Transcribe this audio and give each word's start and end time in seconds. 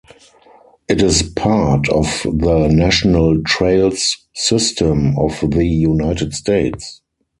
It 0.89 0.99
is 1.03 1.21
part 1.21 1.87
of 1.89 2.23
the 2.23 2.69
National 2.71 3.39
Trails 3.43 4.17
System 4.33 5.13
of 5.19 5.41
the 5.51 5.63
United 5.67 6.33
States. 6.33 7.01